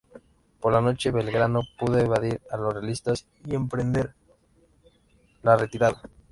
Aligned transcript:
Por 0.59 0.73
la 0.73 0.81
noche 0.81 1.11
Belgrano 1.11 1.61
pudo 1.77 1.99
evadir 1.99 2.41
a 2.49 2.57
los 2.57 2.73
realistas 2.73 3.27
y 3.45 3.53
emprender 3.53 4.15
la 5.43 5.55
retirada. 5.57 6.01